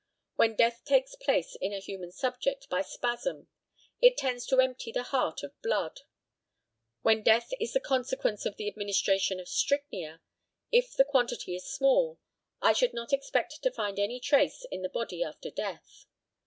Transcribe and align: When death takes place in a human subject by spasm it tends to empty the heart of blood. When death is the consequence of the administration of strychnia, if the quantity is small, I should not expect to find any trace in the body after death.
When 0.35 0.55
death 0.55 0.81
takes 0.83 1.13
place 1.13 1.55
in 1.61 1.73
a 1.73 1.79
human 1.79 2.11
subject 2.11 2.67
by 2.69 2.81
spasm 2.81 3.49
it 4.01 4.17
tends 4.17 4.47
to 4.47 4.59
empty 4.59 4.91
the 4.91 5.03
heart 5.03 5.43
of 5.43 5.53
blood. 5.61 5.99
When 7.03 7.21
death 7.21 7.51
is 7.59 7.73
the 7.73 7.79
consequence 7.79 8.43
of 8.47 8.57
the 8.57 8.67
administration 8.67 9.39
of 9.39 9.47
strychnia, 9.47 10.21
if 10.71 10.95
the 10.95 11.05
quantity 11.05 11.55
is 11.55 11.71
small, 11.71 12.19
I 12.63 12.73
should 12.73 12.93
not 12.95 13.13
expect 13.13 13.61
to 13.61 13.69
find 13.71 13.99
any 13.99 14.19
trace 14.19 14.65
in 14.71 14.81
the 14.81 14.89
body 14.89 15.21
after 15.23 15.51
death. 15.51 16.07